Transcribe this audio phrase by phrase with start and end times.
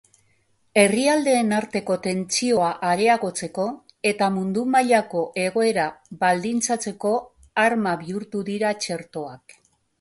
[0.83, 3.67] Herrialdeen arteko tentsioa areagotzeko
[4.13, 5.87] eta mundu mailako egoera
[6.27, 7.15] baldintzatzeko
[7.69, 9.59] arma bihurtu dira txertoak.